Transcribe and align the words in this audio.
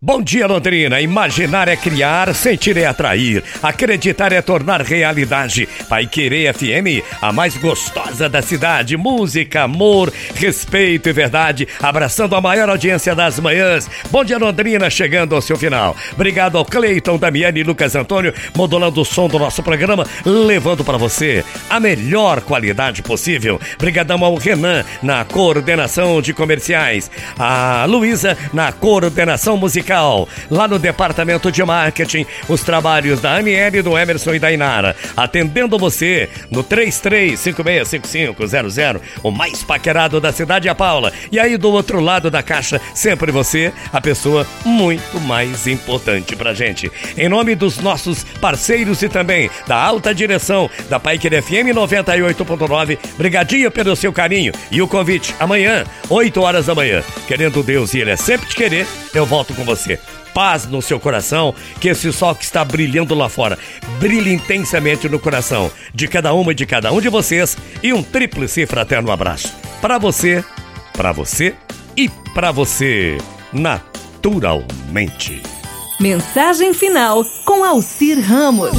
Bom 0.00 0.22
dia, 0.22 0.46
Londrina. 0.46 1.00
Imaginar 1.00 1.66
é 1.66 1.74
criar, 1.74 2.32
sentir 2.32 2.76
é 2.76 2.86
atrair, 2.86 3.42
acreditar 3.60 4.32
é 4.32 4.40
tornar 4.40 4.80
realidade. 4.80 5.68
Pai 5.88 6.06
Querer 6.06 6.54
FM, 6.54 7.04
a 7.20 7.32
mais 7.32 7.56
gostosa 7.56 8.28
da 8.28 8.40
cidade. 8.40 8.96
Música, 8.96 9.64
amor, 9.64 10.12
respeito 10.36 11.08
e 11.08 11.12
verdade, 11.12 11.66
abraçando 11.82 12.36
a 12.36 12.40
maior 12.40 12.68
audiência 12.68 13.12
das 13.12 13.40
manhãs. 13.40 13.90
Bom 14.08 14.24
dia, 14.24 14.38
Londrina, 14.38 14.88
chegando 14.88 15.34
ao 15.34 15.42
seu 15.42 15.56
final. 15.56 15.96
Obrigado 16.12 16.56
ao 16.56 16.64
Cleiton, 16.64 17.18
Damiani 17.18 17.58
e 17.58 17.64
Lucas 17.64 17.96
Antônio, 17.96 18.32
modulando 18.54 19.00
o 19.00 19.04
som 19.04 19.26
do 19.26 19.36
nosso 19.36 19.64
programa, 19.64 20.06
levando 20.24 20.84
para 20.84 20.96
você 20.96 21.44
a 21.68 21.80
melhor 21.80 22.40
qualidade 22.42 23.02
possível. 23.02 23.60
Obrigadão 23.74 24.24
ao 24.24 24.36
Renan 24.36 24.84
na 25.02 25.24
coordenação 25.24 26.22
de 26.22 26.32
comerciais, 26.32 27.10
a 27.36 27.84
Luísa 27.88 28.38
na 28.52 28.70
coordenação 28.70 29.56
musical 29.56 29.87
Lá 30.50 30.68
no 30.68 30.78
departamento 30.78 31.50
de 31.50 31.64
marketing, 31.64 32.26
os 32.48 32.60
trabalhos 32.60 33.20
da 33.20 33.36
Aniele, 33.36 33.80
do 33.80 33.96
Emerson 33.96 34.34
e 34.34 34.38
da 34.38 34.52
Inara. 34.52 34.94
Atendendo 35.16 35.78
você 35.78 36.28
no 36.50 36.62
33565500, 36.62 39.00
o 39.22 39.30
mais 39.30 39.62
paquerado 39.62 40.20
da 40.20 40.30
cidade, 40.30 40.68
a 40.68 40.74
Paula. 40.74 41.10
E 41.32 41.40
aí 41.40 41.56
do 41.56 41.70
outro 41.70 42.00
lado 42.00 42.30
da 42.30 42.42
caixa, 42.42 42.78
sempre 42.94 43.32
você, 43.32 43.72
a 43.92 44.00
pessoa 44.00 44.46
muito 44.64 45.20
mais 45.20 45.66
importante 45.66 46.34
pra 46.36 46.52
gente. 46.52 46.92
Em 47.16 47.28
nome 47.28 47.54
dos 47.54 47.78
nossos 47.78 48.24
parceiros 48.40 49.00
e 49.02 49.08
também 49.08 49.48
da 49.66 49.76
alta 49.76 50.14
direção 50.14 50.68
da 50.90 51.00
Paiker 51.00 51.42
FM 51.42 51.72
98.9, 51.74 52.98
brigadinha 53.16 53.70
pelo 53.70 53.96
seu 53.96 54.12
carinho 54.12 54.52
e 54.70 54.82
o 54.82 54.88
convite 54.88 55.34
amanhã, 55.40 55.86
8 56.10 56.42
horas 56.42 56.66
da 56.66 56.74
manhã. 56.74 57.02
Querendo 57.26 57.62
Deus 57.62 57.94
e 57.94 58.00
Ele 58.00 58.10
é 58.10 58.16
sempre 58.16 58.46
te 58.48 58.54
querer, 58.54 58.86
eu 59.14 59.24
volto 59.24 59.54
com 59.54 59.64
você 59.64 59.77
você. 59.78 59.98
Paz 60.34 60.66
no 60.66 60.82
seu 60.82 61.00
coração, 61.00 61.54
que 61.80 61.88
esse 61.88 62.12
sol 62.12 62.34
que 62.34 62.44
está 62.44 62.64
brilhando 62.64 63.14
lá 63.14 63.28
fora 63.28 63.58
brilhe 63.98 64.32
intensamente 64.32 65.08
no 65.08 65.18
coração 65.18 65.70
de 65.94 66.06
cada 66.06 66.32
uma 66.34 66.52
e 66.52 66.54
de 66.54 66.66
cada 66.66 66.92
um 66.92 67.00
de 67.00 67.08
vocês 67.08 67.56
e 67.82 67.92
um 67.92 68.02
tríplice 68.02 68.66
fraterno 68.66 69.10
abraço. 69.10 69.52
Para 69.80 69.98
você, 69.98 70.44
para 70.92 71.12
você 71.12 71.54
e 71.96 72.08
para 72.34 72.52
você, 72.52 73.18
naturalmente. 73.52 75.42
Mensagem 76.00 76.72
final 76.72 77.24
com 77.44 77.64
Alcir 77.64 78.20
Ramos. 78.20 78.70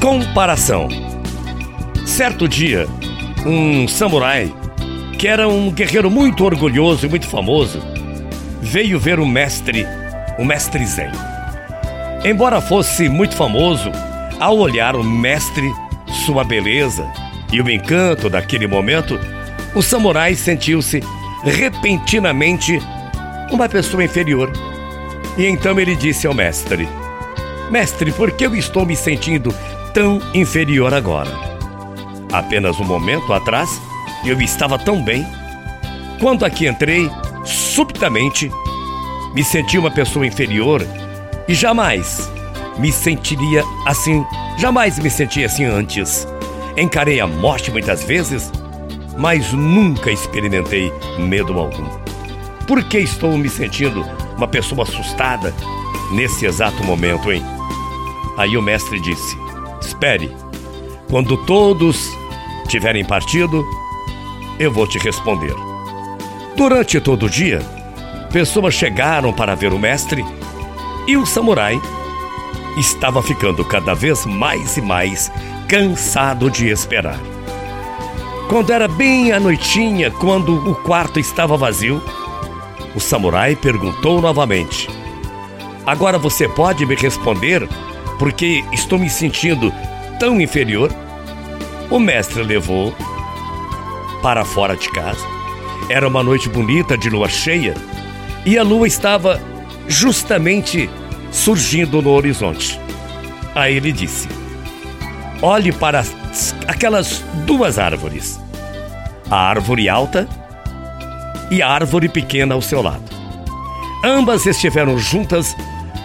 Comparação. 0.00 0.88
Certo 2.06 2.48
dia, 2.48 2.86
um 3.44 3.86
samurai, 3.86 4.54
que 5.18 5.28
era 5.28 5.48
um 5.48 5.70
guerreiro 5.70 6.10
muito 6.10 6.44
orgulhoso 6.44 7.04
e 7.04 7.08
muito 7.08 7.26
famoso, 7.26 7.82
veio 8.66 8.98
ver 8.98 9.20
o 9.20 9.26
mestre, 9.26 9.86
o 10.38 10.44
mestre 10.44 10.84
Zen. 10.84 11.12
Embora 12.24 12.60
fosse 12.60 13.08
muito 13.08 13.36
famoso, 13.36 13.92
ao 14.40 14.58
olhar 14.58 14.96
o 14.96 15.04
mestre, 15.04 15.72
sua 16.24 16.42
beleza 16.42 17.06
e 17.52 17.60
o 17.60 17.70
encanto 17.70 18.28
daquele 18.28 18.66
momento, 18.66 19.18
o 19.74 19.80
samurai 19.80 20.34
sentiu-se 20.34 21.00
repentinamente 21.44 22.82
uma 23.52 23.68
pessoa 23.68 24.02
inferior. 24.02 24.52
E 25.38 25.46
então 25.46 25.78
ele 25.78 25.94
disse 25.94 26.26
ao 26.26 26.34
mestre: 26.34 26.88
Mestre, 27.70 28.10
por 28.10 28.32
que 28.32 28.46
eu 28.46 28.56
estou 28.56 28.84
me 28.84 28.96
sentindo 28.96 29.54
tão 29.94 30.20
inferior 30.34 30.92
agora? 30.92 31.30
Apenas 32.32 32.80
um 32.80 32.84
momento 32.84 33.32
atrás 33.32 33.80
eu 34.24 34.40
estava 34.40 34.76
tão 34.76 35.02
bem. 35.02 35.24
Quando 36.20 36.44
aqui 36.44 36.66
entrei, 36.66 37.08
subitamente 37.46 38.50
me 39.32 39.44
senti 39.44 39.78
uma 39.78 39.90
pessoa 39.90 40.26
inferior 40.26 40.86
e 41.48 41.54
jamais 41.54 42.30
me 42.78 42.92
sentiria 42.92 43.62
assim, 43.86 44.24
jamais 44.58 44.98
me 44.98 45.08
senti 45.08 45.44
assim 45.44 45.64
antes. 45.64 46.26
Encarei 46.76 47.20
a 47.20 47.26
morte 47.26 47.70
muitas 47.70 48.04
vezes, 48.04 48.50
mas 49.16 49.52
nunca 49.52 50.10
experimentei 50.10 50.92
medo 51.18 51.58
algum. 51.58 51.86
Por 52.66 52.82
que 52.84 52.98
estou 52.98 53.38
me 53.38 53.48
sentindo 53.48 54.04
uma 54.36 54.48
pessoa 54.48 54.82
assustada 54.82 55.54
nesse 56.12 56.44
exato 56.44 56.82
momento, 56.84 57.32
hein? 57.32 57.42
Aí 58.36 58.56
o 58.56 58.62
mestre 58.62 59.00
disse: 59.00 59.36
Espere, 59.80 60.34
quando 61.08 61.36
todos 61.46 62.10
tiverem 62.68 63.04
partido, 63.04 63.64
eu 64.58 64.70
vou 64.70 64.86
te 64.86 64.98
responder. 64.98 65.54
Durante 66.56 66.98
todo 67.02 67.26
o 67.26 67.30
dia, 67.30 67.60
pessoas 68.32 68.72
chegaram 68.72 69.30
para 69.30 69.54
ver 69.54 69.74
o 69.74 69.78
mestre 69.78 70.24
e 71.06 71.14
o 71.14 71.26
samurai 71.26 71.78
estava 72.78 73.22
ficando 73.22 73.62
cada 73.62 73.94
vez 73.94 74.24
mais 74.24 74.78
e 74.78 74.80
mais 74.80 75.30
cansado 75.68 76.50
de 76.50 76.68
esperar. 76.70 77.20
Quando 78.48 78.72
era 78.72 78.88
bem 78.88 79.32
a 79.32 79.38
noitinha, 79.38 80.10
quando 80.10 80.70
o 80.70 80.74
quarto 80.76 81.20
estava 81.20 81.58
vazio, 81.58 82.02
o 82.94 83.00
samurai 83.00 83.54
perguntou 83.54 84.22
novamente: 84.22 84.88
Agora 85.84 86.16
você 86.16 86.48
pode 86.48 86.86
me 86.86 86.94
responder 86.94 87.68
porque 88.18 88.64
estou 88.72 88.98
me 88.98 89.10
sentindo 89.10 89.70
tão 90.18 90.40
inferior? 90.40 90.90
O 91.90 91.98
mestre 91.98 92.42
levou 92.42 92.94
para 94.22 94.42
fora 94.42 94.74
de 94.74 94.88
casa 94.90 95.35
era 95.88 96.06
uma 96.06 96.22
noite 96.22 96.48
bonita 96.48 96.96
de 96.96 97.08
lua 97.08 97.28
cheia 97.28 97.74
e 98.44 98.58
a 98.58 98.62
lua 98.62 98.86
estava 98.86 99.40
justamente 99.88 100.90
surgindo 101.30 102.02
no 102.02 102.10
horizonte. 102.10 102.80
Aí 103.54 103.76
ele 103.76 103.92
disse: 103.92 104.28
Olhe 105.42 105.72
para 105.72 106.04
aquelas 106.66 107.24
duas 107.46 107.78
árvores, 107.78 108.40
a 109.30 109.36
árvore 109.36 109.88
alta 109.88 110.28
e 111.50 111.62
a 111.62 111.68
árvore 111.68 112.08
pequena 112.08 112.54
ao 112.54 112.62
seu 112.62 112.82
lado. 112.82 113.04
Ambas 114.04 114.46
estiveram 114.46 114.98
juntas 114.98 115.56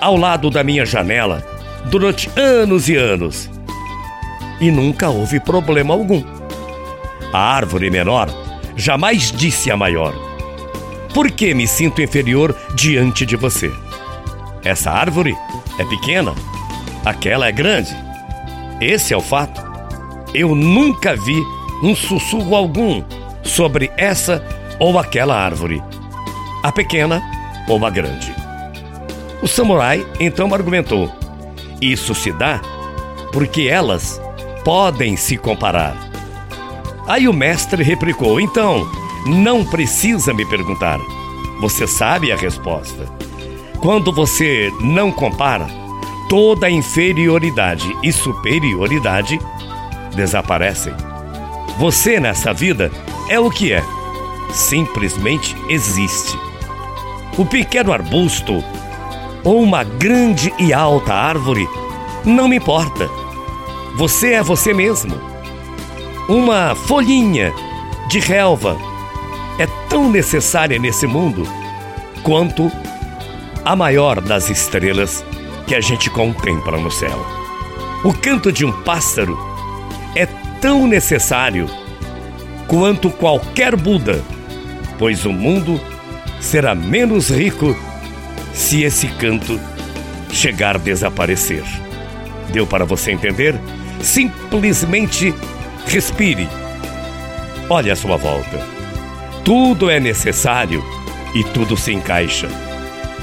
ao 0.00 0.16
lado 0.16 0.50
da 0.50 0.62
minha 0.62 0.84
janela 0.84 1.44
durante 1.86 2.30
anos 2.36 2.88
e 2.88 2.96
anos 2.96 3.50
e 4.60 4.70
nunca 4.70 5.10
houve 5.10 5.40
problema 5.40 5.92
algum. 5.92 6.22
A 7.32 7.38
árvore 7.38 7.90
menor 7.90 8.28
jamais 8.76 9.30
disse 9.32 9.70
a 9.70 9.76
maior: 9.76 10.14
Por 11.14 11.30
que 11.30 11.54
me 11.54 11.66
sinto 11.66 12.02
inferior 12.02 12.56
diante 12.74 13.26
de 13.26 13.36
você? 13.36 13.70
Essa 14.64 14.90
árvore 14.90 15.36
é 15.78 15.84
pequena, 15.84 16.34
aquela 17.04 17.46
é 17.46 17.52
grande. 17.52 17.94
Esse 18.80 19.12
é 19.12 19.16
o 19.16 19.20
fato. 19.20 19.60
Eu 20.34 20.54
nunca 20.54 21.14
vi 21.16 21.42
um 21.82 21.94
sussurro 21.94 22.54
algum 22.54 23.02
sobre 23.42 23.90
essa 23.96 24.44
ou 24.78 24.98
aquela 24.98 25.36
árvore, 25.36 25.82
a 26.62 26.72
pequena 26.72 27.22
ou 27.68 27.84
a 27.84 27.90
grande. 27.90 28.34
O 29.42 29.48
samurai 29.48 30.06
então 30.20 30.52
argumentou: 30.54 31.10
Isso 31.80 32.14
se 32.14 32.32
dá 32.32 32.60
porque 33.32 33.62
elas 33.62 34.20
podem 34.64 35.16
se 35.16 35.36
comparar. 35.36 36.11
Aí 37.06 37.28
o 37.28 37.32
mestre 37.32 37.82
replicou: 37.82 38.40
Então, 38.40 38.88
não 39.26 39.64
precisa 39.64 40.32
me 40.32 40.44
perguntar. 40.44 40.98
Você 41.60 41.86
sabe 41.86 42.32
a 42.32 42.36
resposta. 42.36 43.06
Quando 43.80 44.12
você 44.12 44.72
não 44.80 45.10
compara, 45.10 45.66
toda 46.28 46.70
inferioridade 46.70 47.96
e 48.02 48.12
superioridade 48.12 49.38
desaparecem. 50.14 50.94
Você 51.78 52.20
nessa 52.20 52.52
vida 52.52 52.90
é 53.28 53.38
o 53.38 53.50
que 53.50 53.72
é. 53.72 53.82
Simplesmente 54.50 55.56
existe. 55.68 56.38
O 57.36 57.44
pequeno 57.44 57.92
arbusto 57.92 58.62
ou 59.42 59.62
uma 59.62 59.82
grande 59.82 60.52
e 60.58 60.72
alta 60.72 61.14
árvore 61.14 61.68
não 62.24 62.46
me 62.46 62.56
importa. 62.56 63.08
Você 63.96 64.34
é 64.34 64.42
você 64.42 64.72
mesmo 64.72 65.31
uma 66.28 66.74
folhinha 66.74 67.52
de 68.08 68.18
relva 68.18 68.76
é 69.58 69.66
tão 69.88 70.10
necessária 70.10 70.78
nesse 70.78 71.06
mundo 71.06 71.46
quanto 72.22 72.70
a 73.64 73.74
maior 73.76 74.20
das 74.20 74.48
estrelas 74.48 75.24
que 75.66 75.74
a 75.74 75.80
gente 75.80 76.10
contempla 76.10 76.78
no 76.78 76.90
céu. 76.90 77.24
O 78.04 78.12
canto 78.12 78.50
de 78.52 78.64
um 78.64 78.72
pássaro 78.72 79.38
é 80.16 80.26
tão 80.60 80.86
necessário 80.86 81.68
quanto 82.66 83.10
qualquer 83.10 83.76
Buda, 83.76 84.22
pois 84.98 85.24
o 85.24 85.32
mundo 85.32 85.80
será 86.40 86.74
menos 86.74 87.30
rico 87.30 87.76
se 88.52 88.82
esse 88.82 89.06
canto 89.08 89.58
chegar 90.32 90.76
a 90.76 90.78
desaparecer. 90.78 91.62
Deu 92.52 92.66
para 92.66 92.84
você 92.84 93.12
entender? 93.12 93.58
Simplesmente 94.00 95.34
Respire. 95.86 96.48
Olhe 97.68 97.90
à 97.90 97.96
sua 97.96 98.16
volta. 98.16 98.58
Tudo 99.44 99.90
é 99.90 99.98
necessário 100.00 100.82
e 101.34 101.42
tudo 101.44 101.76
se 101.76 101.92
encaixa. 101.92 102.48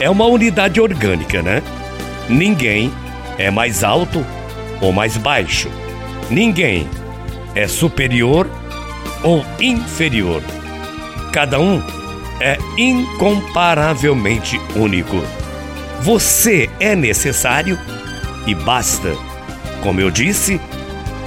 é 0.00 0.08
uma 0.08 0.24
unidade 0.24 0.80
orgânica, 0.80 1.42
né? 1.42 1.62
Ninguém 2.28 2.90
é 3.38 3.50
mais 3.50 3.84
alto 3.84 4.24
ou 4.80 4.92
mais 4.92 5.16
baixo. 5.18 5.68
Ninguém 6.30 6.88
é 7.54 7.68
superior 7.68 8.48
ou 9.22 9.44
inferior. 9.60 10.42
Cada 11.32 11.60
um 11.60 11.82
é 12.40 12.56
incomparavelmente 12.78 14.58
único. 14.74 15.22
Você 16.00 16.70
é 16.80 16.96
necessário 16.96 17.78
e 18.46 18.54
basta. 18.54 19.14
Como 19.82 20.00
eu 20.00 20.10
disse, 20.10 20.58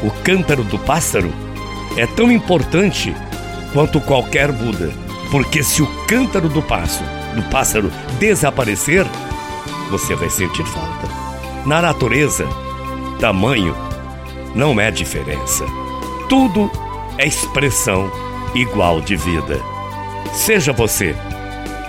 o 0.04 0.12
cântaro 0.24 0.64
do 0.64 0.78
pássaro 0.78 1.34
é 1.98 2.06
tão 2.06 2.32
importante 2.32 3.16
quanto 3.72 4.02
qualquer 4.02 4.52
Buda, 4.52 4.92
porque 5.32 5.64
se 5.64 5.82
o 5.82 5.88
cântaro 6.06 6.50
do 6.50 6.62
pássaro, 6.62 7.10
do 7.36 7.42
pássaro 7.50 7.92
desaparecer, 8.20 9.06
você 9.90 10.16
vai 10.16 10.30
sentir 10.30 10.66
falta. 10.66 11.08
Na 11.66 11.82
natureza, 11.82 12.46
tamanho 13.20 13.76
não 14.54 14.80
é 14.80 14.92
diferença. 14.92 15.66
Tudo 16.28 16.70
é 17.18 17.28
expressão 17.28 18.12
igual 18.54 19.02
de 19.02 19.16
vida. 19.16 19.60
Seja 20.34 20.74
você 20.74 21.16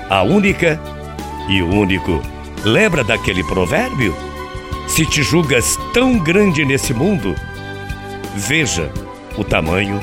a 0.08 0.22
única 0.22 0.80
e 1.48 1.62
o 1.62 1.68
único. 1.68 2.22
Lembra 2.64 3.02
daquele 3.02 3.42
provérbio? 3.44 4.14
Se 4.86 5.04
te 5.04 5.22
julgas 5.22 5.78
tão 5.92 6.18
grande 6.18 6.64
nesse 6.64 6.94
mundo, 6.94 7.34
veja 8.34 8.92
o 9.38 9.44
tamanho 9.44 10.00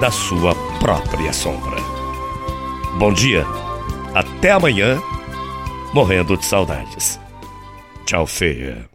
da 0.00 0.10
sua 0.10 0.54
própria 0.78 1.32
sombra. 1.32 1.80
Bom 2.98 3.12
dia, 3.12 3.44
até 4.14 4.52
amanhã, 4.52 5.00
morrendo 5.92 6.36
de 6.36 6.44
saudades. 6.44 7.20
Tchau, 8.04 8.26
feia. 8.26 8.93